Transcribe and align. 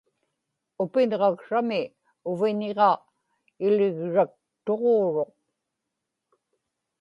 upinġaksrami 0.83 1.81
uviñiga 2.31 2.89
iligraktuġuuruq 3.65 5.33